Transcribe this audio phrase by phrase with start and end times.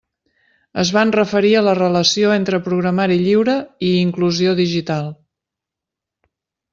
[0.83, 3.55] Es van referir a la relació entre programari lliure
[3.91, 5.13] i inclusió digital.